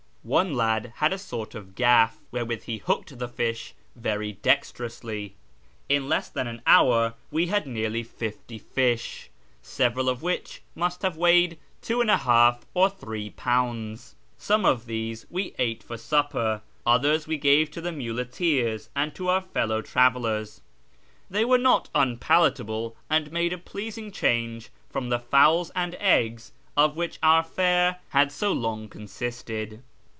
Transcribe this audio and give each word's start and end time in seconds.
One 0.23 0.53
lad 0.53 0.93
had 0.97 1.13
a 1.13 1.17
sort 1.17 1.55
of 1.55 1.73
gaff 1.73 2.19
wherewith 2.29 2.65
he 2.65 2.77
hooked 2.77 3.17
the 3.17 3.27
fish 3.27 3.73
very 3.95 4.33
dexterously. 4.33 5.35
In 5.89 6.07
less 6.07 6.29
than 6.29 6.45
an 6.45 6.61
hour 6.67 7.15
we 7.31 7.47
had 7.47 7.65
nearly 7.65 8.03
fifty 8.03 8.59
fish, 8.59 9.31
several 9.63 10.07
of 10.07 10.21
which 10.21 10.61
must 10.75 11.01
have 11.01 11.17
weighed 11.17 11.57
2 11.81 12.03
0 12.05 12.55
or 12.75 12.87
3 12.91 13.31
lbs. 13.31 14.13
Some 14.37 14.63
of 14.63 14.85
these 14.85 15.25
we 15.31 15.55
ate 15.57 15.81
for 15.81 15.97
supper; 15.97 16.61
others 16.85 17.25
we 17.25 17.39
gave 17.39 17.71
to 17.71 17.81
the 17.81 17.91
muleteers 17.91 18.89
and 18.95 19.15
to 19.15 19.27
our 19.27 19.41
fellow 19.41 19.81
travellers. 19.81 20.61
They 21.31 21.43
were 21.45 21.57
not 21.57 21.89
unpalatable, 21.95 22.95
and 23.09 23.31
made 23.31 23.53
a 23.53 23.57
pleasing 23.57 24.11
change 24.11 24.69
from 24.87 25.09
the 25.09 25.17
fowls 25.19 25.71
and 25.75 25.95
eggs 25.95 26.51
of 26.77 26.95
which 26.95 27.17
our 27.23 27.41
fare 27.43 27.97
had 28.09 28.31
so 28.31 28.51
long 28.53 28.87
consisted. 28.87 29.81